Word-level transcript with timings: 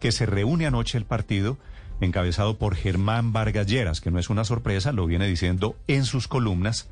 Que 0.00 0.12
se 0.12 0.26
reúne 0.26 0.66
anoche 0.66 0.98
el 0.98 1.04
partido 1.04 1.58
encabezado 2.00 2.58
por 2.58 2.74
Germán 2.74 3.32
Vargas 3.32 3.66
Lleras, 3.66 4.00
que 4.00 4.10
no 4.10 4.18
es 4.18 4.30
una 4.30 4.44
sorpresa, 4.44 4.92
lo 4.92 5.06
viene 5.06 5.26
diciendo 5.26 5.76
en 5.86 6.04
sus 6.04 6.26
columnas. 6.28 6.88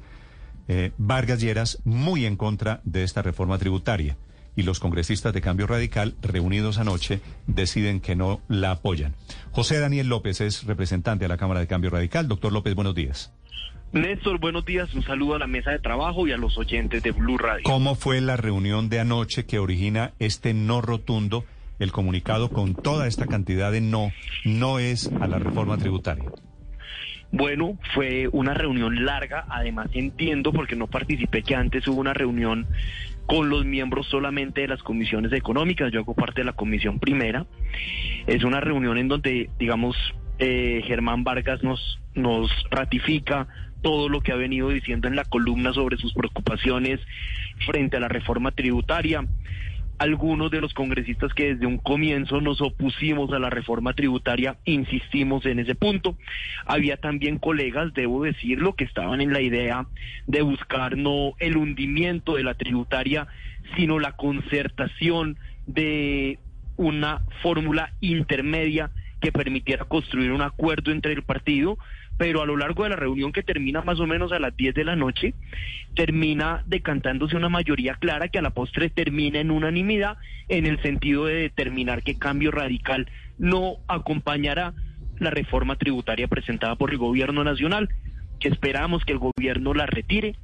Eh, 0.68 0.92
Vargas 0.98 1.40
Lleras 1.40 1.78
muy 1.84 2.26
en 2.26 2.36
contra 2.36 2.80
de 2.84 3.02
esta 3.02 3.22
reforma 3.22 3.58
tributaria 3.58 4.16
y 4.56 4.62
los 4.62 4.80
congresistas 4.80 5.32
de 5.32 5.40
Cambio 5.40 5.66
Radical 5.66 6.14
reunidos 6.20 6.78
anoche 6.78 7.20
deciden 7.46 8.00
que 8.00 8.16
no 8.16 8.40
la 8.48 8.72
apoyan. 8.72 9.14
José 9.52 9.78
Daniel 9.78 10.08
López 10.08 10.40
es 10.40 10.64
representante 10.64 11.24
de 11.24 11.28
la 11.28 11.36
Cámara 11.36 11.60
de 11.60 11.66
Cambio 11.66 11.90
Radical. 11.90 12.28
Doctor 12.28 12.52
López, 12.52 12.74
buenos 12.74 12.94
días. 12.94 13.32
Néstor, 13.92 14.38
buenos 14.38 14.64
días. 14.64 14.94
Un 14.94 15.02
saludo 15.02 15.34
a 15.34 15.38
la 15.38 15.48
mesa 15.48 15.72
de 15.72 15.80
trabajo 15.80 16.26
y 16.26 16.32
a 16.32 16.36
los 16.36 16.56
oyentes 16.58 17.02
de 17.02 17.10
Blue 17.10 17.38
Radio. 17.38 17.64
¿Cómo 17.64 17.96
fue 17.96 18.20
la 18.20 18.36
reunión 18.36 18.88
de 18.88 19.00
anoche 19.00 19.46
que 19.46 19.58
origina 19.58 20.12
este 20.18 20.54
no 20.54 20.80
rotundo, 20.80 21.44
el 21.80 21.90
comunicado 21.90 22.48
con 22.50 22.74
toda 22.74 23.08
esta 23.08 23.26
cantidad 23.26 23.72
de 23.72 23.80
no, 23.80 24.12
no 24.44 24.78
es 24.78 25.10
a 25.20 25.26
la 25.26 25.38
reforma 25.38 25.76
tributaria? 25.78 26.30
Bueno, 27.32 27.78
fue 27.94 28.28
una 28.32 28.54
reunión 28.54 29.04
larga, 29.04 29.46
además 29.48 29.88
entiendo 29.92 30.52
porque 30.52 30.76
no 30.76 30.88
participé 30.88 31.42
que 31.42 31.54
antes 31.54 31.86
hubo 31.86 32.00
una 32.00 32.12
reunión 32.12 32.66
con 33.26 33.48
los 33.48 33.64
miembros 33.64 34.08
solamente 34.08 34.62
de 34.62 34.68
las 34.68 34.82
comisiones 34.82 35.32
económicas, 35.32 35.92
yo 35.92 36.00
hago 36.00 36.14
parte 36.14 36.40
de 36.40 36.46
la 36.46 36.52
comisión 36.52 36.98
primera. 36.98 37.46
Es 38.26 38.42
una 38.42 38.60
reunión 38.60 38.98
en 38.98 39.06
donde, 39.06 39.48
digamos, 39.58 39.96
eh, 40.40 40.82
Germán 40.84 41.22
Vargas 41.22 41.62
nos, 41.62 42.00
nos 42.14 42.50
ratifica 42.70 43.46
todo 43.82 44.08
lo 44.08 44.20
que 44.20 44.32
ha 44.32 44.36
venido 44.36 44.70
diciendo 44.70 45.06
en 45.06 45.14
la 45.14 45.24
columna 45.24 45.72
sobre 45.72 45.96
sus 45.96 46.12
preocupaciones 46.12 46.98
frente 47.64 47.96
a 47.96 48.00
la 48.00 48.08
reforma 48.08 48.50
tributaria 48.50 49.24
algunos 50.00 50.50
de 50.50 50.62
los 50.62 50.72
congresistas 50.72 51.34
que 51.34 51.52
desde 51.52 51.66
un 51.66 51.76
comienzo 51.76 52.40
nos 52.40 52.62
opusimos 52.62 53.30
a 53.34 53.38
la 53.38 53.50
reforma 53.50 53.92
tributaria, 53.92 54.56
insistimos 54.64 55.44
en 55.44 55.58
ese 55.58 55.74
punto. 55.74 56.16
Había 56.64 56.96
también 56.96 57.38
colegas, 57.38 57.92
debo 57.92 58.24
decirlo, 58.24 58.72
que 58.72 58.84
estaban 58.84 59.20
en 59.20 59.34
la 59.34 59.42
idea 59.42 59.86
de 60.26 60.40
buscar 60.40 60.96
no 60.96 61.34
el 61.38 61.58
hundimiento 61.58 62.36
de 62.36 62.44
la 62.44 62.54
tributaria, 62.54 63.28
sino 63.76 63.98
la 63.98 64.12
concertación 64.12 65.36
de 65.66 66.38
una 66.78 67.20
fórmula 67.42 67.92
intermedia 68.00 68.92
que 69.20 69.32
permitiera 69.32 69.84
construir 69.84 70.32
un 70.32 70.40
acuerdo 70.40 70.92
entre 70.92 71.12
el 71.12 71.24
partido 71.24 71.76
pero 72.20 72.42
a 72.42 72.46
lo 72.46 72.58
largo 72.58 72.84
de 72.84 72.90
la 72.90 72.96
reunión 72.96 73.32
que 73.32 73.42
termina 73.42 73.80
más 73.80 73.98
o 73.98 74.06
menos 74.06 74.30
a 74.30 74.38
las 74.38 74.54
10 74.54 74.74
de 74.74 74.84
la 74.84 74.94
noche, 74.94 75.32
termina 75.94 76.62
decantándose 76.66 77.34
una 77.34 77.48
mayoría 77.48 77.94
clara 77.94 78.28
que 78.28 78.38
a 78.38 78.42
la 78.42 78.50
postre 78.50 78.90
termina 78.90 79.40
en 79.40 79.50
unanimidad 79.50 80.18
en 80.46 80.66
el 80.66 80.82
sentido 80.82 81.24
de 81.24 81.36
determinar 81.36 82.02
que 82.02 82.18
cambio 82.18 82.50
radical 82.50 83.08
no 83.38 83.78
acompañará 83.88 84.74
la 85.18 85.30
reforma 85.30 85.76
tributaria 85.76 86.28
presentada 86.28 86.76
por 86.76 86.90
el 86.90 86.98
gobierno 86.98 87.42
nacional, 87.42 87.88
que 88.38 88.48
esperamos 88.48 89.02
que 89.06 89.12
el 89.12 89.18
gobierno 89.18 89.72
la 89.72 89.86
retire, 89.86 90.36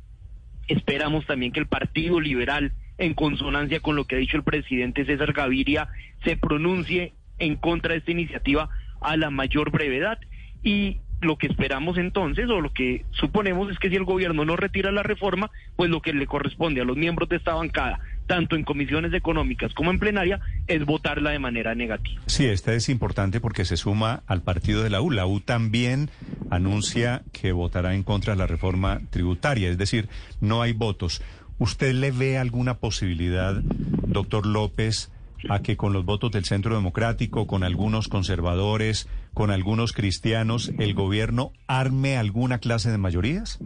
esperamos 0.68 1.26
también 1.26 1.52
que 1.52 1.60
el 1.60 1.66
Partido 1.66 2.20
Liberal, 2.20 2.72
en 2.96 3.12
consonancia 3.12 3.80
con 3.80 3.96
lo 3.96 4.06
que 4.06 4.16
ha 4.16 4.18
dicho 4.18 4.38
el 4.38 4.44
presidente 4.44 5.04
César 5.04 5.34
Gaviria, 5.34 5.88
se 6.24 6.38
pronuncie 6.38 7.12
en 7.38 7.56
contra 7.56 7.92
de 7.92 7.98
esta 7.98 8.12
iniciativa 8.12 8.70
a 9.02 9.18
la 9.18 9.28
mayor 9.28 9.70
brevedad 9.70 10.18
y 10.62 11.00
lo 11.26 11.36
que 11.36 11.46
esperamos 11.46 11.98
entonces, 11.98 12.48
o 12.48 12.60
lo 12.60 12.72
que 12.72 13.04
suponemos, 13.12 13.70
es 13.70 13.78
que 13.78 13.90
si 13.90 13.96
el 13.96 14.04
gobierno 14.04 14.44
no 14.44 14.56
retira 14.56 14.90
la 14.92 15.02
reforma, 15.02 15.50
pues 15.76 15.90
lo 15.90 16.00
que 16.00 16.12
le 16.12 16.26
corresponde 16.26 16.80
a 16.80 16.84
los 16.84 16.96
miembros 16.96 17.28
de 17.28 17.36
esta 17.36 17.54
bancada, 17.54 18.00
tanto 18.26 18.56
en 18.56 18.64
comisiones 18.64 19.12
económicas 19.12 19.72
como 19.74 19.90
en 19.90 19.98
plenaria, 19.98 20.40
es 20.66 20.84
votarla 20.84 21.30
de 21.30 21.38
manera 21.38 21.74
negativa. 21.74 22.20
Sí, 22.26 22.46
esta 22.46 22.72
es 22.72 22.88
importante 22.88 23.40
porque 23.40 23.64
se 23.64 23.76
suma 23.76 24.22
al 24.26 24.42
partido 24.42 24.82
de 24.82 24.90
la 24.90 25.00
U. 25.00 25.10
La 25.10 25.26
U 25.26 25.40
también 25.40 26.10
anuncia 26.50 27.22
que 27.32 27.52
votará 27.52 27.94
en 27.94 28.02
contra 28.02 28.32
de 28.34 28.38
la 28.38 28.46
reforma 28.46 29.00
tributaria, 29.10 29.68
es 29.68 29.78
decir, 29.78 30.08
no 30.40 30.62
hay 30.62 30.72
votos. 30.72 31.22
¿Usted 31.58 31.94
le 31.94 32.10
ve 32.10 32.38
alguna 32.38 32.74
posibilidad, 32.78 33.54
doctor 33.54 34.44
López, 34.44 35.10
a 35.48 35.60
que 35.60 35.76
con 35.76 35.92
los 35.92 36.04
votos 36.04 36.30
del 36.32 36.44
Centro 36.44 36.74
Democrático, 36.74 37.46
con 37.46 37.64
algunos 37.64 38.08
conservadores, 38.08 39.08
con 39.36 39.50
algunos 39.50 39.92
cristianos, 39.92 40.72
el 40.78 40.94
gobierno 40.94 41.52
arme 41.66 42.16
alguna 42.16 42.56
clase 42.58 42.90
de 42.90 42.96
mayorías? 42.96 43.58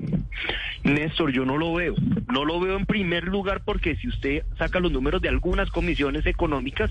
Néstor, 0.83 1.31
yo 1.31 1.45
no 1.45 1.59
lo 1.59 1.73
veo. 1.73 1.95
No 2.27 2.45
lo 2.45 2.59
veo 2.59 2.77
en 2.77 2.87
primer 2.87 3.23
lugar 3.23 3.63
porque 3.65 3.95
si 3.95 4.09
usted 4.09 4.43
saca 4.59 4.81
los 4.81 4.91
números 4.91 5.23
de 5.23 5.29
algunas 5.29 5.71
comisiones 5.71 6.27
económicas, 6.27 6.91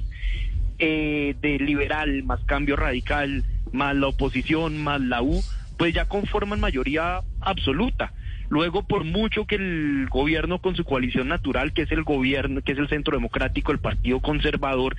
eh, 0.78 1.36
de 1.42 1.60
liberal 1.60 2.24
más 2.24 2.40
cambio 2.46 2.78
radical, 2.78 3.44
más 3.74 3.98
la 3.98 4.08
oposición, 4.08 4.82
más 4.82 5.02
la 5.02 5.22
U, 5.22 5.44
pues 5.78 5.94
ya 5.94 6.06
conforman 6.06 6.62
mayoría 6.62 7.20
absoluta. 7.42 8.14
Luego, 8.50 8.84
por 8.84 9.04
mucho 9.04 9.46
que 9.46 9.56
el 9.56 10.08
gobierno 10.10 10.60
con 10.60 10.76
su 10.76 10.84
coalición 10.84 11.28
natural, 11.28 11.74
que 11.74 11.84
es 11.84 11.92
el 11.92 12.04
gobierno, 12.04 12.62
que 12.62 12.72
es 12.72 12.80
el 12.80 12.90
Centro 12.90 13.16
Democrático, 13.16 13.72
el 13.72 13.80
Partido 13.80 14.20
Conservador, 14.20 14.96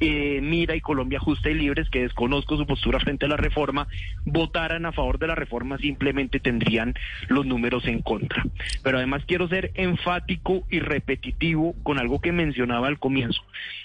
eh, 0.00 0.40
Mira 0.40 0.76
y 0.76 0.80
Colombia 0.80 1.18
Justa 1.18 1.50
y 1.50 1.54
Libres, 1.54 1.90
que 1.90 2.02
desconozco 2.02 2.56
su 2.56 2.66
postura 2.66 3.00
frente 3.00 3.26
a 3.26 3.28
la 3.28 3.36
reforma, 3.36 3.88
votaran 4.24 4.86
a 4.86 4.92
favor 4.92 5.18
de 5.18 5.26
la 5.26 5.34
reforma, 5.34 5.78
simplemente 5.78 6.40
tendrían 6.40 6.94
los 7.28 7.44
números 7.44 7.86
en 7.86 8.02
contra. 8.02 8.44
Pero 8.82 8.98
además 8.98 9.24
quiero 9.26 9.48
ser 9.48 9.72
enfático 9.74 10.64
y 10.70 10.78
repetitivo 10.78 11.74
con 11.82 11.98
algo 11.98 12.20
que 12.20 12.32
mencionaba 12.32 12.88
al 12.88 12.98
comienzo. 12.98 13.42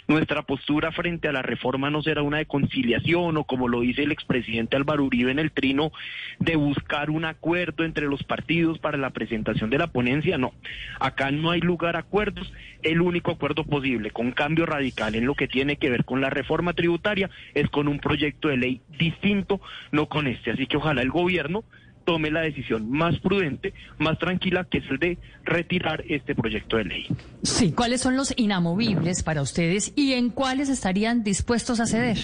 Nuestra 0.07 0.43
postura 0.43 0.93
frente 0.93 1.27
a 1.27 1.33
la 1.33 1.41
reforma 1.41 1.89
no 1.89 2.01
será 2.01 2.21
una 2.21 2.37
de 2.37 2.45
conciliación 2.45 3.35
o 3.35 3.43
como 3.43 3.67
lo 3.67 3.81
dice 3.81 4.03
el 4.03 4.13
expresidente 4.13 4.77
Álvaro 4.77 5.03
Uribe 5.03 5.31
en 5.31 5.39
el 5.39 5.51
trino, 5.51 5.91
de 6.39 6.55
buscar 6.55 7.09
un 7.09 7.25
acuerdo 7.25 7.83
entre 7.83 8.05
los 8.05 8.23
partidos 8.23 8.79
para 8.79 8.97
la 8.97 9.06
presentación 9.11 9.69
de 9.69 9.77
la 9.77 9.87
ponencia, 9.87 10.37
no. 10.37 10.53
Acá 10.99 11.31
no 11.31 11.51
hay 11.51 11.61
lugar 11.61 11.95
a 11.95 11.99
acuerdos. 11.99 12.51
El 12.83 13.01
único 13.01 13.31
acuerdo 13.31 13.63
posible 13.63 14.11
con 14.11 14.31
cambio 14.31 14.65
radical 14.65 15.15
en 15.15 15.25
lo 15.25 15.35
que 15.35 15.47
tiene 15.47 15.77
que 15.77 15.89
ver 15.89 16.05
con 16.05 16.21
la 16.21 16.29
reforma 16.29 16.73
tributaria 16.73 17.29
es 17.53 17.69
con 17.69 17.87
un 17.87 17.99
proyecto 17.99 18.47
de 18.47 18.57
ley 18.57 18.81
distinto, 18.99 19.61
no 19.91 20.07
con 20.07 20.27
este. 20.27 20.51
Así 20.51 20.67
que 20.67 20.77
ojalá 20.77 21.01
el 21.01 21.09
gobierno 21.09 21.63
tome 22.07 22.31
la 22.31 22.39
decisión 22.39 22.89
más 22.89 23.19
prudente, 23.19 23.73
más 23.97 24.17
tranquila, 24.17 24.63
que 24.63 24.77
es 24.77 24.85
el 24.89 24.97
de 24.97 25.17
retirar 25.43 26.05
este 26.07 26.35
proyecto 26.35 26.77
de 26.77 26.85
ley. 26.85 27.07
Sí, 27.43 27.73
¿cuáles 27.73 27.99
son 27.99 28.15
los 28.15 28.33
inamovibles 28.37 29.23
para 29.23 29.41
ustedes 29.41 29.91
y 29.93 30.13
en 30.13 30.29
cuáles 30.29 30.69
estarían 30.69 31.25
dispuestos 31.25 31.81
a 31.81 31.85
ceder? 31.85 32.17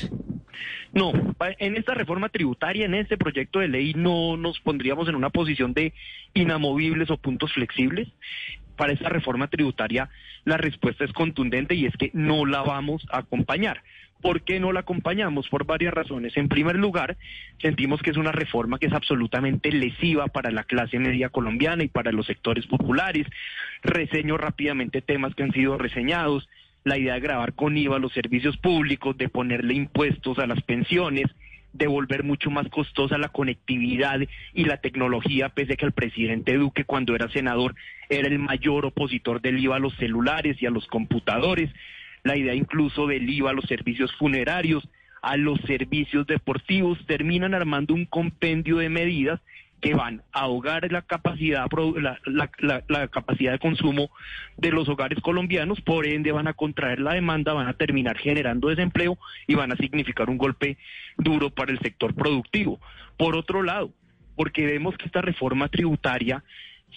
No, 0.93 1.11
en 1.59 1.75
esta 1.75 1.93
reforma 1.93 2.29
tributaria, 2.29 2.85
en 2.85 2.93
este 2.93 3.17
proyecto 3.17 3.59
de 3.59 3.67
ley, 3.67 3.93
no 3.93 4.37
nos 4.37 4.59
pondríamos 4.59 5.07
en 5.07 5.15
una 5.15 5.29
posición 5.29 5.73
de 5.73 5.93
inamovibles 6.33 7.09
o 7.09 7.17
puntos 7.17 7.53
flexibles. 7.53 8.07
Para 8.75 8.93
esta 8.93 9.09
reforma 9.09 9.47
tributaria, 9.47 10.09
la 10.45 10.57
respuesta 10.57 11.05
es 11.05 11.13
contundente 11.13 11.75
y 11.75 11.85
es 11.85 11.95
que 11.95 12.09
no 12.13 12.45
la 12.45 12.61
vamos 12.61 13.05
a 13.11 13.19
acompañar. 13.19 13.83
¿Por 14.23 14.41
qué 14.41 14.59
no 14.59 14.71
la 14.71 14.79
acompañamos? 14.79 15.49
Por 15.49 15.65
varias 15.65 15.93
razones. 15.93 16.37
En 16.37 16.47
primer 16.47 16.77
lugar, 16.77 17.17
sentimos 17.61 18.01
que 18.01 18.11
es 18.11 18.17
una 18.17 18.31
reforma 18.31 18.79
que 18.79 18.85
es 18.85 18.93
absolutamente 18.93 19.69
lesiva 19.69 20.27
para 20.27 20.49
la 20.49 20.63
clase 20.63 20.97
media 20.97 21.27
colombiana 21.27 21.83
y 21.83 21.89
para 21.89 22.13
los 22.13 22.25
sectores 22.25 22.65
populares. 22.65 23.27
Reseño 23.83 24.37
rápidamente 24.37 25.01
temas 25.01 25.35
que 25.35 25.43
han 25.43 25.51
sido 25.51 25.77
reseñados 25.77 26.47
la 26.83 26.97
idea 26.97 27.13
de 27.13 27.19
grabar 27.21 27.53
con 27.53 27.77
IVA 27.77 27.99
los 27.99 28.13
servicios 28.13 28.57
públicos, 28.57 29.17
de 29.17 29.29
ponerle 29.29 29.73
impuestos 29.73 30.39
a 30.39 30.47
las 30.47 30.61
pensiones, 30.63 31.27
de 31.73 31.87
volver 31.87 32.23
mucho 32.23 32.51
más 32.51 32.67
costosa 32.69 33.17
la 33.17 33.29
conectividad 33.29 34.19
y 34.53 34.65
la 34.65 34.77
tecnología, 34.77 35.49
pese 35.49 35.73
a 35.73 35.75
que 35.75 35.85
el 35.85 35.91
presidente 35.91 36.55
Duque 36.55 36.85
cuando 36.85 37.15
era 37.15 37.29
senador 37.29 37.75
era 38.09 38.27
el 38.27 38.37
mayor 38.39 38.85
opositor 38.85 39.41
del 39.41 39.59
IVA 39.59 39.77
a 39.77 39.79
los 39.79 39.95
celulares 39.95 40.61
y 40.61 40.65
a 40.65 40.69
los 40.69 40.85
computadores, 40.87 41.71
la 42.23 42.37
idea 42.37 42.53
incluso 42.53 43.07
del 43.07 43.29
IVA 43.29 43.49
a 43.49 43.53
los 43.53 43.65
servicios 43.65 44.13
funerarios, 44.15 44.87
a 45.21 45.35
los 45.37 45.59
servicios 45.61 46.27
deportivos, 46.27 46.99
terminan 47.07 47.53
armando 47.53 47.93
un 47.93 48.05
compendio 48.05 48.77
de 48.77 48.89
medidas 48.89 49.39
que 49.83 49.93
van 49.93 50.23
a 50.31 50.43
ahogar 50.43 50.89
la 50.93 51.01
capacidad, 51.01 51.67
la, 51.97 52.17
la, 52.25 52.83
la, 52.87 53.07
capacidad 53.09 53.51
de 53.51 53.59
consumo 53.59 54.09
de 54.55 54.71
los 54.71 54.87
hogares 54.87 55.19
colombianos, 55.19 55.81
por 55.81 56.07
ende 56.07 56.31
van 56.31 56.47
a 56.47 56.53
contraer 56.53 57.01
la 57.01 57.15
demanda, 57.15 57.51
van 57.51 57.67
a 57.67 57.73
terminar 57.73 58.17
generando 58.17 58.69
desempleo 58.69 59.17
y 59.45 59.55
van 59.55 59.73
a 59.73 59.75
significar 59.75 60.29
un 60.29 60.37
golpe 60.37 60.77
duro 61.17 61.49
para 61.49 61.73
el 61.73 61.79
sector 61.79 62.15
productivo. 62.15 62.79
Por 63.17 63.35
otro 63.35 63.61
lado, 63.61 63.91
porque 64.37 64.65
vemos 64.65 64.95
que 64.95 65.05
esta 65.05 65.21
reforma 65.21 65.67
tributaria 65.67 66.45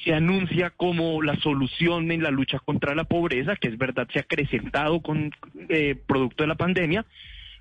se 0.04 0.14
anuncia 0.14 0.70
como 0.70 1.22
la 1.22 1.34
solución 1.40 2.12
en 2.12 2.22
la 2.22 2.30
lucha 2.30 2.60
contra 2.60 2.94
la 2.94 3.02
pobreza, 3.02 3.56
que 3.56 3.66
es 3.66 3.76
verdad 3.76 4.06
se 4.12 4.20
ha 4.20 4.22
acrecentado 4.22 5.00
con 5.00 5.32
eh, 5.68 5.96
producto 6.06 6.44
de 6.44 6.48
la 6.48 6.54
pandemia, 6.54 7.04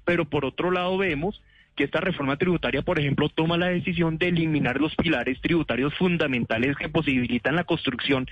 pero 0.03 0.25
por 0.25 0.45
otro 0.45 0.69
lado 0.69 0.99
vemos 0.99 1.41
que 1.75 1.83
esta 1.83 1.99
reforma 1.99 2.37
tributaria, 2.37 2.81
por 2.81 2.99
ejemplo, 2.99 3.29
toma 3.29 3.57
la 3.57 3.67
decisión 3.67 4.17
de 4.17 4.29
eliminar 4.29 4.79
los 4.79 4.95
pilares 4.95 5.39
tributarios 5.41 5.93
fundamentales 5.95 6.75
que 6.77 6.89
posibilitan 6.89 7.55
la 7.55 7.65
construcción 7.65 8.27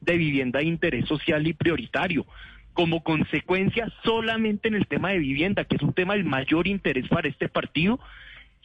de 0.00 0.16
vivienda 0.16 0.60
de 0.60 0.66
interés 0.66 1.06
social 1.06 1.46
y 1.46 1.52
prioritario. 1.52 2.26
Como 2.72 3.02
consecuencia, 3.02 3.90
solamente 4.04 4.68
en 4.68 4.74
el 4.74 4.86
tema 4.86 5.10
de 5.10 5.18
vivienda, 5.18 5.64
que 5.64 5.76
es 5.76 5.82
un 5.82 5.92
tema 5.92 6.14
del 6.14 6.24
mayor 6.24 6.66
interés 6.66 7.08
para 7.08 7.28
este 7.28 7.48
partido, 7.48 8.00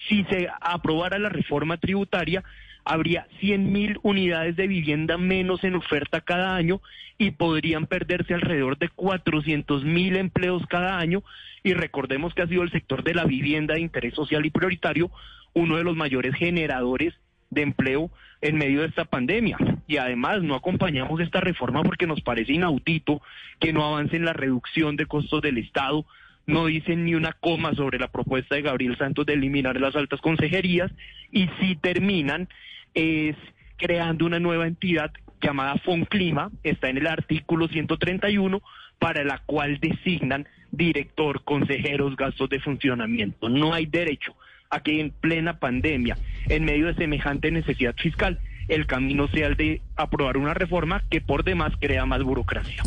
si 0.08 0.24
se 0.26 0.50
aprobara 0.62 1.20
la 1.20 1.30
reforma 1.30 1.78
tributaria, 1.78 2.44
habría 2.84 3.28
100.000 3.42 4.00
unidades 4.04 4.56
de 4.56 4.68
vivienda 4.68 5.18
menos 5.18 5.64
en 5.64 5.76
oferta 5.76 6.22
cada 6.22 6.56
año 6.56 6.82
y 7.18 7.32
podrían 7.32 7.86
perderse 7.86 8.34
alrededor 8.34 8.78
de 8.78 8.90
400.000 8.90 10.18
empleos 10.18 10.66
cada 10.68 10.98
año. 10.98 11.24
Y 11.64 11.74
recordemos 11.74 12.34
que 12.34 12.42
ha 12.42 12.48
sido 12.48 12.64
el 12.64 12.72
sector 12.72 13.04
de 13.04 13.14
la 13.14 13.26
vivienda 13.26 13.76
de 13.76 13.82
interés 13.82 14.16
social 14.16 14.46
y 14.46 14.50
prioritario 14.50 15.12
uno 15.54 15.78
de 15.78 15.84
los 15.84 15.96
mayores 15.96 16.34
generadores 16.36 17.14
de 17.50 17.62
empleo 17.62 18.10
en 18.42 18.58
medio 18.58 18.82
de 18.82 18.88
esta 18.88 19.06
pandemia. 19.06 19.58
Y 19.88 19.98
además 19.98 20.42
no 20.42 20.56
acompañamos 20.56 21.22
esta 21.22 21.42
reforma 21.42 21.84
porque 21.84 22.08
nos 22.08 22.22
parece 22.22 22.54
inaudito 22.54 23.22
que 23.60 23.74
no 23.74 23.86
avance 23.86 24.16
en 24.16 24.26
la 24.26 24.34
reducción 24.34 24.96
de 24.96 25.06
costos 25.06 25.42
del 25.42 25.58
Estado, 25.58 26.06
no 26.46 26.66
dicen 26.66 27.06
ni 27.06 27.16
una 27.16 27.34
coma 27.34 27.74
sobre 27.76 28.00
la 28.00 28.12
propuesta 28.12 28.56
de 28.56 28.62
Gabriel 28.62 28.98
Santos 28.98 29.26
de 29.26 29.34
eliminar 29.34 29.80
las 29.80 29.96
altas 29.96 30.22
consejerías 30.22 30.92
y 31.32 31.48
si 31.60 31.76
terminan 31.76 32.50
es 32.94 33.36
creando 33.78 34.26
una 34.26 34.40
nueva 34.40 34.68
entidad 34.68 35.12
llamada 35.42 35.78
Fonclima, 35.78 36.52
está 36.64 36.90
en 36.90 36.98
el 36.98 37.08
artículo 37.08 37.68
131, 37.68 38.62
para 39.00 39.24
la 39.24 39.40
cual 39.40 39.80
designan 39.80 40.48
director, 40.72 41.44
consejeros, 41.44 42.16
gastos 42.16 42.50
de 42.50 42.60
funcionamiento. 42.60 43.50
No 43.50 43.74
hay 43.74 43.88
derecho 43.88 44.36
a 44.70 44.82
que 44.82 45.02
en 45.02 45.10
plena 45.10 45.60
pandemia, 45.60 46.18
en 46.48 46.64
medio 46.64 46.88
de 46.88 46.96
semejante 46.96 47.52
necesidad 47.52 47.96
fiscal, 47.96 48.40
el 48.68 48.88
camino 48.88 49.28
sea 49.28 49.48
el 49.48 49.58
de 49.58 49.82
aprobar 49.96 50.38
una 50.38 50.54
reforma 50.54 51.04
que 51.10 51.22
por 51.22 51.44
demás 51.44 51.74
crea 51.80 52.06
más 52.06 52.24
burocracia. 52.24 52.84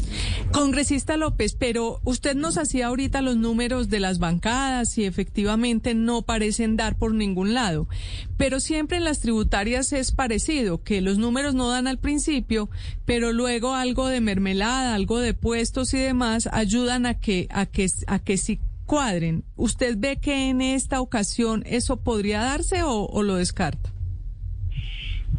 Congresista 0.53 1.17
López, 1.17 1.55
pero 1.55 2.01
usted 2.05 2.35
nos 2.35 2.59
hacía 2.59 2.87
ahorita 2.87 3.23
los 3.23 3.37
números 3.37 3.89
de 3.89 4.01
las 4.01 4.19
bancadas 4.19 4.97
y 4.99 5.05
efectivamente 5.05 5.95
no 5.95 6.23
parecen 6.23 6.77
dar 6.77 6.97
por 6.97 7.15
ningún 7.15 7.55
lado, 7.55 7.89
pero 8.37 8.61
siempre 8.61 8.97
en 8.97 9.05
las 9.05 9.21
tributarias 9.21 9.93
es 9.93 10.13
parecido, 10.13 10.83
que 10.83 11.01
los 11.01 11.19
números 11.19 11.55
no 11.55 11.69
dan 11.69 11.87
al 11.87 11.99
principio, 11.99 12.69
pero 13.05 13.33
luego 13.33 13.75
algo 13.75 14.09
de 14.09 14.21
mermelada, 14.21 14.95
algo 14.95 15.19
de 15.19 15.35
puestos 15.35 15.95
y 15.95 15.99
demás 15.99 16.49
ayudan 16.53 17.07
a 17.07 17.15
que 17.15 17.47
a 17.51 17.67
que 17.67 17.87
a 18.07 18.19
que 18.19 18.37
sí 18.37 18.61
cuadren. 18.87 19.45
¿Usted 19.57 19.97
ve 19.99 20.19
que 20.19 20.51
en 20.51 20.61
esta 20.61 21.01
ocasión 21.01 21.63
eso 21.67 21.97
podría 21.97 22.43
darse 22.43 22.83
o, 22.83 23.07
o 23.07 23.23
lo 23.23 23.37
descarta? 23.37 23.94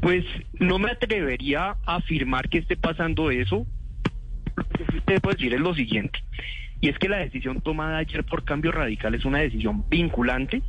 Pues 0.01 0.25
no 0.59 0.79
me 0.79 0.91
atrevería 0.91 1.77
a 1.85 1.95
afirmar 1.95 2.49
que 2.49 2.59
esté 2.59 2.77
pasando 2.77 3.31
eso. 3.31 3.65
Lo 4.55 4.63
que 4.69 4.85
sí 4.91 5.01
te 5.05 5.19
puedo 5.19 5.35
decir 5.35 5.53
es 5.53 5.59
lo 5.59 5.73
siguiente, 5.75 6.19
y 6.81 6.89
es 6.89 6.97
que 6.97 7.09
la 7.09 7.17
decisión 7.17 7.61
tomada 7.61 7.97
ayer 7.97 8.23
por 8.23 8.45
cambio 8.45 8.71
radical 8.71 9.15
es 9.15 9.25
una 9.25 9.39
decisión 9.39 9.83
vinculante 9.89 10.61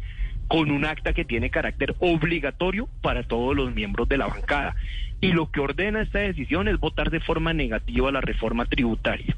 con 0.49 0.71
un 0.71 0.85
acta 0.85 1.13
que 1.13 1.25
tiene 1.25 1.51
carácter 1.51 1.95
obligatorio 1.99 2.89
para 3.03 3.25
todos 3.25 3.55
los 3.55 3.75
miembros 3.75 4.09
de 4.09 4.19
la 4.19 4.27
bancada. 4.27 4.77
Y 5.21 5.33
lo 5.33 5.51
que 5.51 5.61
ordena 5.61 6.03
esta 6.03 6.21
decisión 6.21 6.69
es 6.69 6.79
votar 6.79 7.11
de 7.11 7.21
forma 7.21 7.53
negativa 7.53 8.13
la 8.13 8.21
reforma 8.21 8.67
tributaria. 8.67 9.37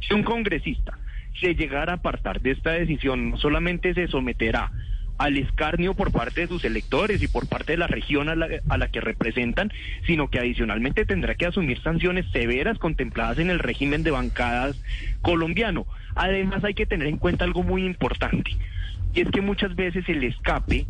Si 0.00 0.14
un 0.14 0.22
congresista 0.22 0.98
se 1.40 1.54
llegara 1.54 1.92
a 1.92 1.96
apartar 1.96 2.40
de 2.40 2.50
esta 2.50 2.72
decisión, 2.72 3.30
no 3.30 3.36
solamente 3.38 3.94
se 3.94 4.08
someterá 4.08 4.70
al 5.18 5.36
escarnio 5.36 5.94
por 5.94 6.12
parte 6.12 6.42
de 6.42 6.48
sus 6.48 6.64
electores 6.64 7.22
y 7.22 7.28
por 7.28 7.48
parte 7.48 7.72
de 7.72 7.78
la 7.78 7.86
región 7.86 8.28
a 8.28 8.34
la, 8.34 8.88
que 8.88 9.00
representan, 9.00 9.72
sino 10.06 10.28
que 10.28 10.38
adicionalmente 10.38 11.04
tendrá 11.04 11.34
que 11.34 11.46
asumir 11.46 11.80
sanciones 11.82 12.26
severas 12.32 12.78
contempladas 12.78 13.38
en 13.38 13.50
el 13.50 13.58
régimen 13.58 14.02
de 14.02 14.10
bancadas 14.10 14.80
colombiano. 15.20 15.86
Además 16.14 16.64
hay 16.64 16.74
que 16.74 16.86
tener 16.86 17.06
en 17.06 17.18
cuenta 17.18 17.44
algo 17.44 17.62
muy 17.62 17.84
importante, 17.84 18.50
y 19.14 19.20
es 19.20 19.30
que 19.30 19.40
muchas 19.40 19.74
veces 19.76 20.08
el 20.08 20.24
escape 20.24 20.86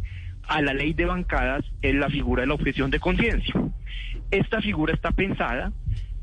a 0.49 0.61
la 0.63 0.75
ley 0.75 0.93
de 0.93 1.05
bancadas 1.05 1.65
es 1.83 1.95
la 1.95 2.09
figura 2.09 2.43
de 2.43 2.49
la 2.49 2.55
objeción 2.55 2.91
de 2.91 3.01
conciencia. 3.01 3.55
Esta 4.31 4.61
figura 4.61 4.95
está 4.95 5.13
pensada 5.13 5.73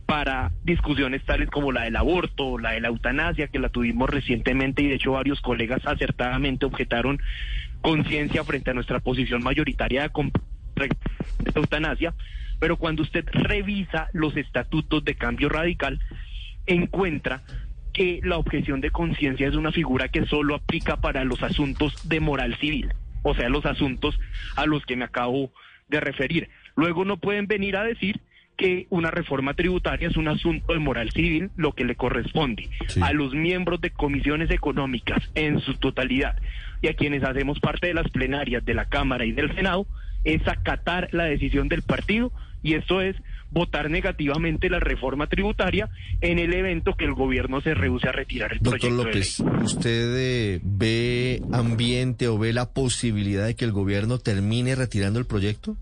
para 0.10 0.52
discusiones 0.64 1.24
tales 1.24 1.52
como 1.52 1.72
la 1.72 1.84
del 1.84 1.96
aborto, 1.96 2.58
la 2.58 2.72
de 2.72 2.82
la 2.82 2.88
eutanasia, 2.88 3.48
que 3.48 3.60
la 3.60 3.70
tuvimos 3.70 4.10
recientemente 4.10 4.82
y 4.82 4.88
de 4.88 4.96
hecho 4.96 5.12
varios 5.12 5.40
colegas 5.40 5.86
acertadamente 5.86 6.66
objetaron 6.66 7.22
conciencia 7.82 8.44
frente 8.44 8.72
a 8.72 8.74
nuestra 8.74 9.00
posición 9.00 9.44
mayoritaria 9.44 10.12
de, 10.76 10.90
eutanasia, 11.56 12.14
pero 12.60 12.78
cuando 12.78 13.04
usted 13.04 13.26
revisa 13.32 14.10
los 14.14 14.36
estatutos 14.38 15.04
de 15.04 15.16
cambio 15.16 15.50
radical, 15.50 16.00
encuentra 16.66 17.44
que 17.94 18.20
la 18.24 18.38
objeción 18.38 18.82
de 18.82 18.92
conciencia 18.92 19.48
es 19.48 19.56
una 19.56 19.72
figura 19.72 20.10
que 20.10 20.26
solo 20.26 20.56
aplica 20.56 20.98
para 20.98 21.24
los 21.24 21.42
asuntos 21.42 22.08
de 22.08 22.20
moral 22.20 22.56
civil, 22.58 22.94
o 23.24 23.34
sea, 23.34 23.50
los 23.50 23.66
asuntos 23.66 24.20
a 24.56 24.66
los 24.66 24.86
que 24.86 24.96
me 24.96 25.06
acabo 25.06 25.52
de 25.88 26.00
referir. 26.00 26.50
Luego 26.76 27.04
no 27.04 27.18
pueden 27.18 27.48
venir 27.48 27.76
a 27.76 27.84
decir 27.84 28.22
que 28.60 28.88
una 28.90 29.10
reforma 29.10 29.54
tributaria 29.54 30.10
es 30.10 30.18
un 30.18 30.28
asunto 30.28 30.74
de 30.74 30.80
moral 30.80 31.12
civil, 31.12 31.50
lo 31.56 31.72
que 31.72 31.86
le 31.86 31.96
corresponde 31.96 32.70
a 33.02 33.14
los 33.14 33.34
miembros 33.34 33.80
de 33.80 33.90
comisiones 33.90 34.52
económicas 34.52 35.24
en 35.34 35.62
su 35.62 35.76
totalidad 35.76 36.36
y 36.82 36.90
a 36.90 36.94
quienes 36.94 37.24
hacemos 37.24 37.62
parte 37.62 37.88
de 37.88 37.94
las 37.94 38.12
plenarias 38.12 38.66
de 38.66 38.74
la 38.74 38.86
Cámara 38.86 39.26
y 39.26 39.32
del 39.32 39.56
Senado, 39.56 39.88
es 40.26 40.46
acatar 40.46 41.08
la 41.14 41.24
decisión 41.24 41.70
del 41.70 41.84
partido 41.84 42.34
y 42.62 42.74
esto 42.74 43.02
es 43.02 43.16
votar 43.52 43.90
negativamente 43.90 44.70
la 44.70 44.82
reforma 44.82 45.28
tributaria 45.28 45.90
en 46.20 46.38
el 46.38 46.54
evento 46.54 46.96
que 46.98 47.06
el 47.06 47.14
gobierno 47.14 47.62
se 47.62 47.74
rehúse 47.74 48.10
a 48.10 48.12
retirar 48.12 48.52
el 48.52 48.60
Doctor 48.60 48.80
proyecto 48.80 49.04
López, 49.06 49.38
de 49.38 49.44
ley. 49.46 49.64
¿usted 49.64 50.16
eh, 50.18 50.60
ve 50.64 51.42
ambiente 51.54 52.28
o 52.28 52.38
ve 52.38 52.52
la 52.52 52.74
posibilidad 52.74 53.46
de 53.46 53.56
que 53.56 53.64
el 53.64 53.72
gobierno 53.72 54.20
termine 54.20 54.76
retirando 54.76 55.18
el 55.18 55.26
proyecto? 55.26 55.78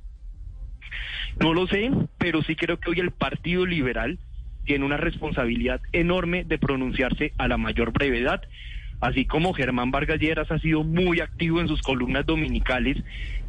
No 1.39 1.53
lo 1.53 1.67
sé, 1.67 1.91
pero 2.17 2.41
sí 2.43 2.55
creo 2.55 2.79
que 2.79 2.89
hoy 2.89 2.99
el 2.99 3.11
Partido 3.11 3.65
Liberal 3.65 4.17
tiene 4.65 4.85
una 4.85 4.97
responsabilidad 4.97 5.79
enorme 5.93 6.43
de 6.43 6.57
pronunciarse 6.57 7.33
a 7.37 7.47
la 7.47 7.57
mayor 7.57 7.91
brevedad, 7.93 8.41
así 8.99 9.25
como 9.25 9.53
Germán 9.53 9.91
Vargas 9.91 10.19
Lleras 10.19 10.51
ha 10.51 10.59
sido 10.59 10.83
muy 10.83 11.19
activo 11.19 11.61
en 11.61 11.67
sus 11.67 11.81
columnas 11.81 12.25
dominicales 12.25 12.97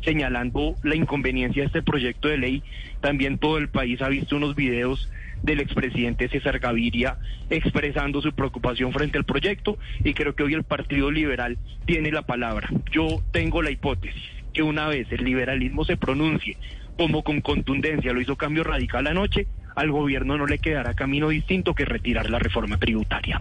señalando 0.04 0.76
la 0.82 0.94
inconveniencia 0.94 1.62
de 1.62 1.66
este 1.66 1.82
proyecto 1.82 2.28
de 2.28 2.38
ley. 2.38 2.62
También 3.00 3.38
todo 3.38 3.58
el 3.58 3.68
país 3.68 4.00
ha 4.02 4.08
visto 4.08 4.36
unos 4.36 4.54
videos 4.54 5.10
del 5.42 5.60
expresidente 5.60 6.28
César 6.28 6.58
Gaviria 6.58 7.16
expresando 7.48 8.20
su 8.20 8.32
preocupación 8.32 8.92
frente 8.92 9.18
al 9.18 9.24
proyecto 9.24 9.78
y 10.04 10.14
creo 10.14 10.34
que 10.34 10.42
hoy 10.42 10.54
el 10.54 10.64
Partido 10.64 11.10
Liberal 11.10 11.58
tiene 11.86 12.12
la 12.12 12.22
palabra. 12.22 12.68
Yo 12.92 13.22
tengo 13.32 13.62
la 13.62 13.70
hipótesis 13.70 14.22
que 14.52 14.62
una 14.62 14.88
vez 14.88 15.10
el 15.10 15.24
liberalismo 15.24 15.84
se 15.84 15.96
pronuncie 15.96 16.56
como 16.98 17.22
con 17.22 17.40
contundencia 17.40 18.12
lo 18.12 18.20
hizo 18.20 18.36
Cambio 18.36 18.64
Radical 18.64 19.06
anoche, 19.06 19.46
al 19.76 19.92
gobierno 19.92 20.36
no 20.36 20.46
le 20.46 20.58
quedará 20.58 20.94
camino 20.94 21.28
distinto 21.28 21.72
que 21.72 21.84
retirar 21.84 22.28
la 22.28 22.40
reforma 22.40 22.76
tributaria. 22.76 23.38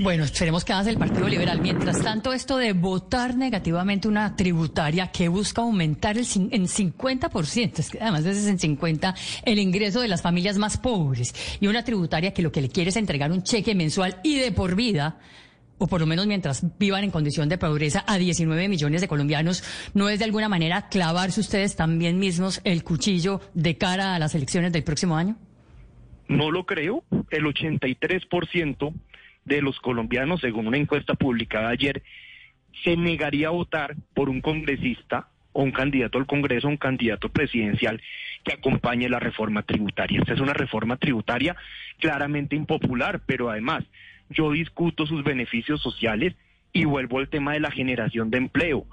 Bueno, 0.00 0.24
esperemos 0.24 0.64
que 0.64 0.72
haga 0.72 0.90
el 0.90 0.98
Partido 0.98 1.28
Liberal. 1.28 1.60
Mientras 1.60 2.02
tanto, 2.02 2.32
esto 2.32 2.56
de 2.56 2.72
votar 2.72 3.36
negativamente 3.36 4.08
una 4.08 4.34
tributaria 4.34 5.12
que 5.12 5.28
busca 5.28 5.62
aumentar 5.62 6.18
el, 6.18 6.26
en 6.50 6.66
50%, 6.66 7.78
es 7.78 7.90
que 7.90 8.00
además 8.00 8.24
veces 8.24 8.48
en 8.48 8.58
50, 8.58 9.14
el 9.44 9.60
ingreso 9.60 10.00
de 10.00 10.08
las 10.08 10.22
familias 10.22 10.58
más 10.58 10.76
pobres 10.76 11.32
y 11.60 11.68
una 11.68 11.84
tributaria 11.84 12.34
que 12.34 12.42
lo 12.42 12.50
que 12.50 12.60
le 12.60 12.68
quiere 12.68 12.90
es 12.90 12.96
entregar 12.96 13.30
un 13.30 13.44
cheque 13.44 13.76
mensual 13.76 14.16
y 14.24 14.38
de 14.38 14.50
por 14.50 14.74
vida 14.74 15.18
o 15.80 15.86
por 15.86 16.00
lo 16.00 16.06
menos 16.06 16.26
mientras 16.26 16.78
vivan 16.78 17.04
en 17.04 17.10
condición 17.10 17.48
de 17.48 17.56
pobreza, 17.56 18.04
a 18.06 18.18
19 18.18 18.68
millones 18.68 19.00
de 19.00 19.08
colombianos, 19.08 19.64
¿no 19.94 20.10
es 20.10 20.18
de 20.18 20.26
alguna 20.26 20.48
manera 20.48 20.88
clavarse 20.88 21.40
ustedes 21.40 21.74
también 21.74 22.18
mismos 22.18 22.60
el 22.64 22.84
cuchillo 22.84 23.40
de 23.54 23.78
cara 23.78 24.14
a 24.14 24.18
las 24.18 24.34
elecciones 24.34 24.72
del 24.72 24.84
próximo 24.84 25.16
año? 25.16 25.36
No 26.28 26.50
lo 26.50 26.64
creo. 26.66 27.02
El 27.30 27.44
83% 27.44 28.92
de 29.46 29.62
los 29.62 29.80
colombianos, 29.80 30.42
según 30.42 30.66
una 30.66 30.76
encuesta 30.76 31.14
publicada 31.14 31.70
ayer, 31.70 32.02
se 32.84 32.96
negaría 32.96 33.48
a 33.48 33.52
votar 33.52 33.96
por 34.14 34.28
un 34.28 34.42
congresista 34.42 35.28
o 35.52 35.62
un 35.62 35.72
candidato 35.72 36.18
al 36.18 36.26
Congreso, 36.26 36.68
un 36.68 36.76
candidato 36.76 37.30
presidencial 37.30 38.00
que 38.44 38.52
acompañe 38.52 39.08
la 39.08 39.18
reforma 39.18 39.62
tributaria. 39.62 40.20
Esta 40.20 40.34
es 40.34 40.40
una 40.40 40.52
reforma 40.52 40.98
tributaria 40.98 41.56
claramente 41.98 42.54
impopular, 42.54 43.22
pero 43.26 43.50
además 43.50 43.84
yo 44.30 44.52
discuto 44.52 45.06
sus 45.06 45.22
beneficios 45.22 45.82
sociales 45.82 46.34
y 46.72 46.84
vuelvo 46.84 47.18
al 47.18 47.28
tema 47.28 47.52
de 47.52 47.60
la 47.60 47.70
generación 47.70 48.30
de 48.30 48.38
empleo. 48.38 48.86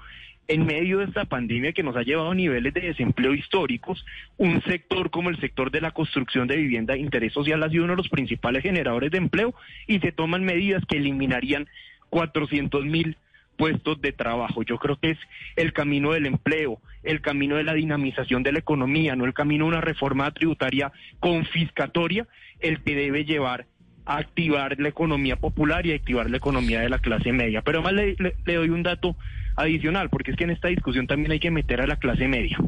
En 0.48 0.64
medio 0.64 0.98
de 0.98 1.04
esta 1.04 1.26
pandemia 1.26 1.72
que 1.72 1.82
nos 1.82 1.94
ha 1.94 2.02
llevado 2.02 2.30
a 2.30 2.34
niveles 2.34 2.72
de 2.72 2.80
desempleo 2.80 3.34
históricos, 3.34 4.04
un 4.38 4.62
sector 4.62 5.10
como 5.10 5.28
el 5.28 5.38
sector 5.40 5.70
de 5.70 5.82
la 5.82 5.90
construcción 5.90 6.48
de 6.48 6.56
vivienda 6.56 6.94
de 6.94 7.00
interés 7.00 7.34
social 7.34 7.62
ha 7.62 7.68
sido 7.68 7.84
uno 7.84 7.92
de 7.92 7.98
los 7.98 8.08
principales 8.08 8.62
generadores 8.62 9.10
de 9.10 9.18
empleo 9.18 9.54
y 9.86 10.00
se 10.00 10.10
toman 10.10 10.44
medidas 10.44 10.84
que 10.86 10.96
eliminarían 10.96 11.68
400 12.08 12.84
mil 12.86 13.16
puestos 13.58 14.00
de 14.00 14.12
trabajo. 14.12 14.62
Yo 14.62 14.78
creo 14.78 14.96
que 14.96 15.10
es 15.10 15.18
el 15.56 15.74
camino 15.74 16.12
del 16.12 16.24
empleo, 16.24 16.80
el 17.02 17.20
camino 17.20 17.56
de 17.56 17.64
la 17.64 17.74
dinamización 17.74 18.42
de 18.42 18.52
la 18.52 18.60
economía, 18.60 19.16
no 19.16 19.26
el 19.26 19.34
camino 19.34 19.66
de 19.66 19.72
una 19.72 19.80
reforma 19.82 20.30
tributaria 20.30 20.92
confiscatoria, 21.20 22.26
el 22.60 22.82
que 22.82 22.94
debe 22.94 23.24
llevar 23.24 23.66
activar 24.08 24.80
la 24.80 24.88
economía 24.88 25.36
popular 25.36 25.84
y 25.86 25.92
activar 25.92 26.30
la 26.30 26.38
economía 26.38 26.80
de 26.80 26.88
la 26.88 26.98
clase 26.98 27.30
media. 27.30 27.60
Pero 27.62 27.80
además 27.80 27.92
le, 28.18 28.34
le 28.44 28.54
doy 28.54 28.70
un 28.70 28.82
dato 28.82 29.16
adicional, 29.54 30.08
porque 30.08 30.30
es 30.30 30.36
que 30.36 30.44
en 30.44 30.50
esta 30.50 30.68
discusión 30.68 31.06
también 31.06 31.30
hay 31.30 31.40
que 31.40 31.50
meter 31.50 31.82
a 31.82 31.86
la 31.86 31.96
clase 31.96 32.26
media. 32.26 32.58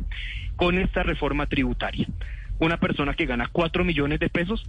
Con 0.56 0.78
esta 0.78 1.02
reforma 1.02 1.46
tributaria, 1.46 2.06
una 2.58 2.78
persona 2.78 3.14
que 3.14 3.24
gana 3.24 3.48
4 3.50 3.84
millones 3.84 4.20
de 4.20 4.28
pesos 4.28 4.62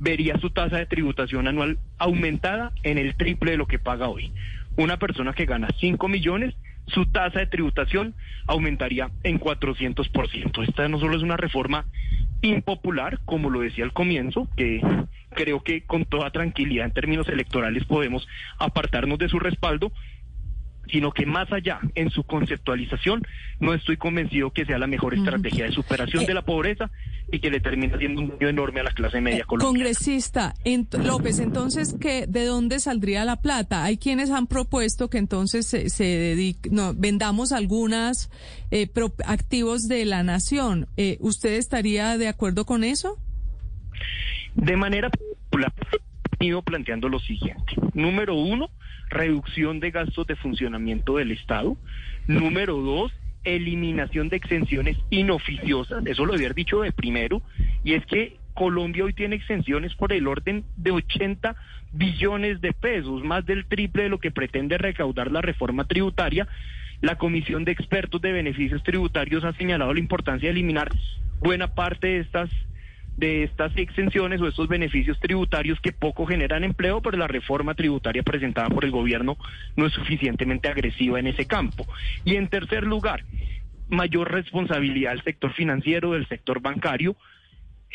vería 0.00 0.38
su 0.38 0.48
tasa 0.48 0.78
de 0.78 0.86
tributación 0.86 1.46
anual 1.46 1.78
aumentada 1.98 2.72
en 2.84 2.96
el 2.96 3.14
triple 3.16 3.50
de 3.50 3.58
lo 3.58 3.66
que 3.66 3.78
paga 3.78 4.08
hoy. 4.08 4.32
Una 4.76 4.98
persona 4.98 5.34
que 5.34 5.44
gana 5.44 5.68
5 5.78 6.08
millones, 6.08 6.54
su 6.86 7.04
tasa 7.06 7.40
de 7.40 7.46
tributación 7.46 8.14
aumentaría 8.46 9.10
en 9.24 9.38
400%. 9.38 10.66
Esta 10.66 10.88
no 10.88 10.98
solo 10.98 11.16
es 11.16 11.22
una 11.22 11.36
reforma 11.36 11.84
impopular, 12.40 13.20
como 13.26 13.50
lo 13.50 13.60
decía 13.60 13.84
al 13.84 13.92
comienzo, 13.92 14.48
que 14.56 14.80
creo 15.34 15.62
que 15.62 15.82
con 15.82 16.04
toda 16.04 16.30
tranquilidad 16.30 16.86
en 16.86 16.92
términos 16.92 17.28
electorales 17.28 17.84
podemos 17.84 18.26
apartarnos 18.58 19.18
de 19.18 19.28
su 19.28 19.38
respaldo, 19.38 19.92
sino 20.90 21.12
que 21.12 21.26
más 21.26 21.50
allá 21.52 21.80
en 21.94 22.10
su 22.10 22.24
conceptualización, 22.24 23.22
no 23.60 23.74
estoy 23.74 23.96
convencido 23.96 24.52
que 24.52 24.64
sea 24.64 24.78
la 24.78 24.86
mejor 24.86 25.14
estrategia 25.14 25.64
de 25.64 25.72
superación 25.72 26.26
de 26.26 26.34
la 26.34 26.42
pobreza 26.42 26.90
y 27.30 27.40
que 27.40 27.50
le 27.50 27.60
termine 27.60 27.94
haciendo 27.94 28.20
un 28.20 28.28
daño 28.28 28.48
enorme 28.48 28.80
a 28.80 28.84
la 28.84 28.90
clase 28.90 29.20
media 29.20 29.44
colombiana. 29.44 29.72
Congresista 29.78 30.54
López, 31.02 31.38
entonces, 31.38 31.96
¿qué, 32.00 32.26
¿de 32.28 32.44
dónde 32.44 32.80
saldría 32.80 33.24
la 33.24 33.36
plata? 33.40 33.84
Hay 33.84 33.96
quienes 33.96 34.30
han 34.30 34.46
propuesto 34.46 35.08
que 35.08 35.18
entonces 35.18 35.66
se, 35.66 35.88
se 35.88 36.56
no, 36.70 36.94
vendamos 36.94 37.52
algunos 37.52 38.30
eh, 38.70 38.88
activos 39.24 39.88
de 39.88 40.04
la 40.04 40.22
nación. 40.22 40.86
Eh, 40.96 41.16
¿Usted 41.20 41.54
estaría 41.54 42.18
de 42.18 42.28
acuerdo 42.28 42.66
con 42.66 42.84
eso? 42.84 43.18
De 44.54 44.76
manera 44.76 45.10
he 46.40 46.46
ido 46.46 46.62
planteando 46.62 47.08
lo 47.08 47.20
siguiente. 47.20 47.74
Número 47.94 48.34
uno, 48.34 48.70
reducción 49.08 49.80
de 49.80 49.90
gastos 49.90 50.26
de 50.26 50.36
funcionamiento 50.36 51.16
del 51.16 51.32
Estado. 51.32 51.76
Número 52.26 52.76
dos, 52.76 53.12
eliminación 53.44 54.28
de 54.28 54.36
exenciones 54.36 54.96
inoficiosas. 55.10 56.04
Eso 56.06 56.24
lo 56.24 56.34
había 56.34 56.50
dicho 56.50 56.80
de 56.80 56.92
primero. 56.92 57.42
Y 57.84 57.94
es 57.94 58.04
que 58.06 58.36
Colombia 58.54 59.04
hoy 59.04 59.12
tiene 59.12 59.36
exenciones 59.36 59.94
por 59.94 60.12
el 60.12 60.26
orden 60.26 60.64
de 60.76 60.92
80 60.92 61.56
billones 61.92 62.60
de 62.60 62.72
pesos, 62.72 63.22
más 63.22 63.44
del 63.44 63.66
triple 63.66 64.04
de 64.04 64.08
lo 64.08 64.18
que 64.18 64.30
pretende 64.30 64.78
recaudar 64.78 65.30
la 65.30 65.42
reforma 65.42 65.84
tributaria. 65.84 66.48
La 67.00 67.18
Comisión 67.18 67.64
de 67.64 67.72
Expertos 67.72 68.20
de 68.22 68.32
Beneficios 68.32 68.82
Tributarios 68.82 69.44
ha 69.44 69.52
señalado 69.54 69.92
la 69.92 70.00
importancia 70.00 70.48
de 70.48 70.52
eliminar 70.52 70.88
buena 71.40 71.74
parte 71.74 72.06
de 72.06 72.20
estas 72.20 72.50
de 73.16 73.44
estas 73.44 73.76
exenciones 73.76 74.40
o 74.40 74.48
estos 74.48 74.68
beneficios 74.68 75.18
tributarios 75.20 75.80
que 75.80 75.92
poco 75.92 76.26
generan 76.26 76.64
empleo, 76.64 77.00
pero 77.00 77.16
la 77.16 77.28
reforma 77.28 77.74
tributaria 77.74 78.22
presentada 78.22 78.68
por 78.68 78.84
el 78.84 78.90
gobierno 78.90 79.36
no 79.76 79.86
es 79.86 79.92
suficientemente 79.92 80.68
agresiva 80.68 81.20
en 81.20 81.28
ese 81.28 81.46
campo. 81.46 81.86
Y 82.24 82.36
en 82.36 82.48
tercer 82.48 82.84
lugar, 82.84 83.24
mayor 83.88 84.32
responsabilidad 84.32 85.12
del 85.12 85.22
sector 85.22 85.52
financiero, 85.52 86.12
del 86.12 86.26
sector 86.28 86.60
bancario. 86.60 87.16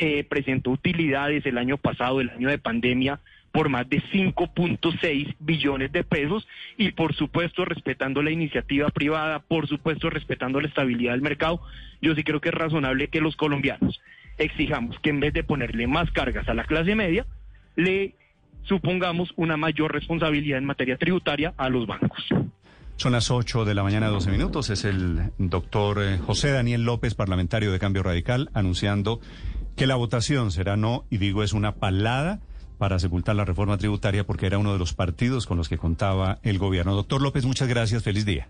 Eh, 0.02 0.24
presentó 0.24 0.72
utilidades 0.72 1.46
el 1.46 1.58
año 1.58 1.78
pasado, 1.78 2.22
el 2.22 2.30
año 2.30 2.48
de 2.48 2.58
pandemia, 2.58 3.20
por 3.52 3.68
más 3.68 3.90
de 3.90 4.02
5.6 4.02 5.36
billones 5.40 5.92
de 5.92 6.06
pesos 6.06 6.48
y 6.78 6.92
por 6.92 7.14
supuesto 7.16 7.66
respetando 7.66 8.22
la 8.22 8.32
iniciativa 8.32 8.90
privada, 8.92 9.40
por 9.40 9.68
supuesto 9.68 10.10
respetando 10.10 10.62
la 10.62 10.70
estabilidad 10.70 11.14
del 11.14 11.22
mercado, 11.22 11.62
yo 12.02 12.16
sí 12.16 12.24
creo 12.24 12.40
que 12.40 12.48
es 12.48 12.56
razonable 12.56 13.10
que 13.10 13.20
los 13.20 13.36
colombianos 13.36 14.00
exijamos 14.40 14.98
que 15.00 15.12
en 15.12 15.20
vez 15.20 15.34
de 15.34 15.44
ponerle 15.44 15.86
más 15.88 16.10
cargas 16.12 16.48
a 16.50 16.54
la 16.54 16.64
clase 16.64 16.96
media, 16.96 17.26
le 17.76 18.16
supongamos 18.64 19.34
una 19.36 19.58
mayor 19.58 19.94
responsabilidad 19.94 20.58
en 20.58 20.66
materia 20.66 20.98
tributaria 20.98 21.54
a 21.58 21.70
los 21.70 21.86
bancos. 21.86 22.26
Son 22.96 23.14
las 23.14 23.32
8 23.32 23.64
de 23.64 23.74
la 23.76 23.84
mañana, 23.84 24.08
12 24.08 24.30
minutos. 24.30 24.70
Es 24.70 24.84
el 24.84 25.32
doctor 25.38 26.02
eh, 26.02 26.18
José 26.18 26.52
Daniel 26.52 26.84
López, 26.84 27.16
parlamentario 27.16 27.72
de 27.72 27.80
Cambio 27.80 28.04
Radical, 28.04 28.50
anunciando 28.54 29.22
que 29.78 29.88
la 29.88 29.96
votación 29.96 30.52
será 30.52 30.76
no, 30.76 31.06
y 31.10 31.18
digo 31.18 31.42
es 31.42 31.54
una 31.54 31.76
palada 31.76 32.42
para 32.78 33.00
sepultar 33.00 33.36
la 33.36 33.46
reforma 33.46 33.78
tributaria 33.78 34.26
porque 34.26 34.46
era 34.46 34.58
uno 34.58 34.74
de 34.74 34.80
los 34.80 34.94
partidos 34.94 35.46
con 35.46 35.58
los 35.58 35.70
que 35.70 35.78
contaba 35.78 36.40
el 36.44 36.58
gobierno. 36.58 36.96
Doctor 36.96 37.22
López, 37.22 37.46
muchas 37.46 37.68
gracias. 37.68 38.04
Feliz 38.04 38.26
día. 38.26 38.50